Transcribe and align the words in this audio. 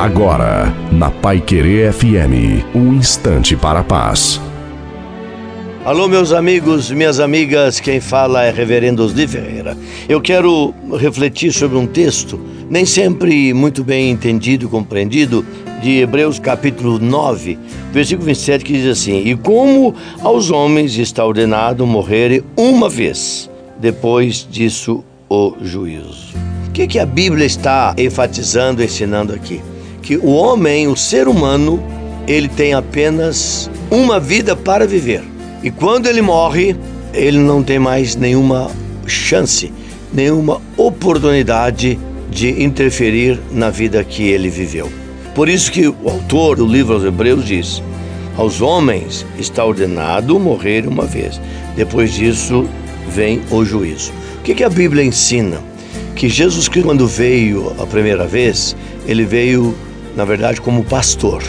Agora, 0.00 0.74
na 0.90 1.10
Pai 1.10 1.42
Querer 1.42 1.92
FM, 1.92 2.64
um 2.74 2.94
instante 2.94 3.54
para 3.54 3.80
a 3.80 3.84
paz. 3.84 4.40
Alô, 5.84 6.08
meus 6.08 6.32
amigos, 6.32 6.90
minhas 6.90 7.20
amigas, 7.20 7.80
quem 7.80 8.00
fala 8.00 8.42
é 8.42 8.50
Reverendo 8.50 9.04
Osli 9.04 9.28
Ferreira. 9.28 9.76
Eu 10.08 10.18
quero 10.18 10.72
refletir 10.98 11.52
sobre 11.52 11.76
um 11.76 11.86
texto, 11.86 12.40
nem 12.70 12.86
sempre 12.86 13.52
muito 13.52 13.84
bem 13.84 14.10
entendido 14.10 14.64
e 14.64 14.68
compreendido, 14.70 15.44
de 15.82 15.98
Hebreus 15.98 16.38
capítulo 16.38 16.98
9, 16.98 17.58
versículo 17.92 18.24
27, 18.24 18.64
que 18.64 18.72
diz 18.72 18.86
assim: 18.86 19.22
E 19.26 19.36
como 19.36 19.94
aos 20.22 20.50
homens 20.50 20.96
está 20.96 21.26
ordenado 21.26 21.86
morrerem 21.86 22.42
uma 22.56 22.88
vez, 22.88 23.50
depois 23.78 24.48
disso 24.50 25.04
o 25.28 25.56
juízo. 25.60 26.34
O 26.68 26.72
que, 26.72 26.86
que 26.86 26.98
a 26.98 27.04
Bíblia 27.04 27.44
está 27.44 27.94
enfatizando, 27.98 28.82
ensinando 28.82 29.34
aqui? 29.34 29.60
Que 30.02 30.16
o 30.16 30.28
homem, 30.28 30.88
o 30.88 30.96
ser 30.96 31.28
humano, 31.28 31.82
ele 32.26 32.48
tem 32.48 32.74
apenas 32.74 33.70
uma 33.90 34.18
vida 34.18 34.56
para 34.56 34.86
viver. 34.86 35.22
E 35.62 35.70
quando 35.70 36.06
ele 36.06 36.22
morre, 36.22 36.76
ele 37.12 37.38
não 37.38 37.62
tem 37.62 37.78
mais 37.78 38.16
nenhuma 38.16 38.70
chance, 39.06 39.72
nenhuma 40.12 40.60
oportunidade 40.76 41.98
de 42.30 42.62
interferir 42.62 43.40
na 43.50 43.70
vida 43.70 44.02
que 44.04 44.22
ele 44.28 44.48
viveu. 44.48 44.90
Por 45.34 45.48
isso 45.48 45.70
que 45.70 45.86
o 45.88 46.08
autor 46.08 46.56
do 46.56 46.66
livro 46.66 46.94
aos 46.94 47.04
Hebreus 47.04 47.44
diz: 47.44 47.82
aos 48.36 48.60
homens 48.60 49.26
está 49.38 49.64
ordenado 49.64 50.38
morrer 50.38 50.86
uma 50.86 51.04
vez. 51.04 51.40
Depois 51.76 52.14
disso 52.14 52.66
vem 53.08 53.42
o 53.50 53.64
juízo. 53.64 54.12
O 54.38 54.42
que, 54.42 54.54
que 54.54 54.64
a 54.64 54.68
Bíblia 54.68 55.04
ensina? 55.04 55.60
Que 56.14 56.28
Jesus 56.28 56.68
Cristo, 56.68 56.86
quando 56.86 57.06
veio 57.06 57.74
a 57.78 57.86
primeira 57.86 58.26
vez, 58.26 58.76
ele 59.06 59.24
veio, 59.24 59.74
na 60.20 60.26
verdade, 60.26 60.60
como 60.60 60.84
pastor. 60.84 61.42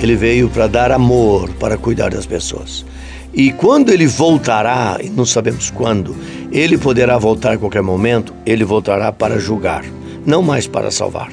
Ele 0.00 0.16
veio 0.16 0.48
para 0.48 0.66
dar 0.66 0.90
amor, 0.90 1.48
para 1.50 1.78
cuidar 1.78 2.10
das 2.10 2.26
pessoas. 2.26 2.84
E 3.32 3.52
quando 3.52 3.92
ele 3.92 4.08
voltará, 4.08 4.98
e 5.00 5.08
não 5.08 5.24
sabemos 5.24 5.70
quando, 5.70 6.16
ele 6.50 6.76
poderá 6.76 7.16
voltar 7.16 7.52
a 7.52 7.58
qualquer 7.58 7.80
momento, 7.80 8.34
ele 8.44 8.64
voltará 8.64 9.12
para 9.12 9.38
julgar, 9.38 9.84
não 10.26 10.42
mais 10.42 10.66
para 10.66 10.90
salvar. 10.90 11.30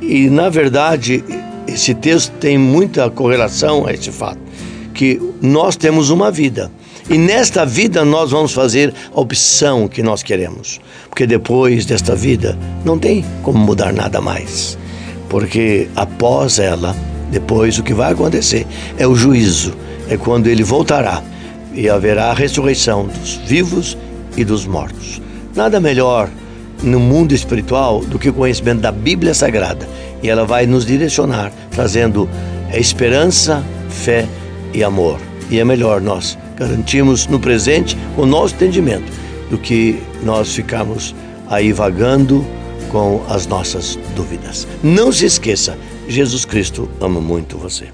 E, 0.00 0.30
na 0.30 0.48
verdade, 0.48 1.22
esse 1.68 1.92
texto 1.92 2.32
tem 2.40 2.56
muita 2.56 3.10
correlação 3.10 3.86
a 3.86 3.92
esse 3.92 4.10
fato, 4.10 4.40
que 4.94 5.20
nós 5.42 5.76
temos 5.76 6.08
uma 6.08 6.30
vida. 6.30 6.70
E 7.10 7.18
nesta 7.18 7.66
vida 7.66 8.06
nós 8.06 8.30
vamos 8.30 8.54
fazer 8.54 8.94
a 9.14 9.20
opção 9.20 9.86
que 9.86 10.02
nós 10.02 10.22
queremos. 10.22 10.80
Porque 11.10 11.26
depois 11.26 11.84
desta 11.84 12.16
vida 12.16 12.58
não 12.86 12.98
tem 12.98 13.22
como 13.42 13.58
mudar 13.58 13.92
nada 13.92 14.18
mais. 14.18 14.78
Porque 15.30 15.88
após 15.96 16.58
ela, 16.58 16.94
depois 17.30 17.78
o 17.78 17.82
que 17.82 17.94
vai 17.94 18.12
acontecer 18.12 18.66
é 18.98 19.06
o 19.06 19.14
juízo. 19.14 19.72
É 20.10 20.16
quando 20.16 20.48
ele 20.48 20.64
voltará 20.64 21.22
e 21.72 21.88
haverá 21.88 22.26
a 22.26 22.34
ressurreição 22.34 23.06
dos 23.06 23.36
vivos 23.46 23.96
e 24.36 24.44
dos 24.44 24.66
mortos. 24.66 25.22
Nada 25.54 25.80
melhor 25.80 26.28
no 26.82 26.98
mundo 26.98 27.32
espiritual 27.32 28.00
do 28.00 28.18
que 28.18 28.28
o 28.28 28.32
conhecimento 28.32 28.80
da 28.80 28.90
Bíblia 28.90 29.32
Sagrada. 29.32 29.88
E 30.20 30.28
ela 30.28 30.44
vai 30.44 30.66
nos 30.66 30.84
direcionar, 30.84 31.52
trazendo 31.70 32.28
esperança, 32.72 33.64
fé 33.88 34.26
e 34.74 34.82
amor. 34.82 35.18
E 35.48 35.60
é 35.60 35.64
melhor 35.64 36.00
nós 36.00 36.36
garantirmos 36.56 37.28
no 37.28 37.38
presente 37.38 37.96
o 38.16 38.26
nosso 38.26 38.54
entendimento 38.54 39.10
do 39.48 39.56
que 39.56 40.02
nós 40.22 40.54
ficarmos 40.54 41.14
aí 41.48 41.72
vagando 41.72 42.44
com 42.90 43.22
as 43.28 43.46
nossas 43.46 43.96
dúvidas. 44.14 44.66
Não 44.82 45.10
se 45.12 45.24
esqueça, 45.24 45.78
Jesus 46.08 46.44
Cristo 46.44 46.88
ama 47.00 47.20
muito 47.20 47.56
você. 47.56 47.88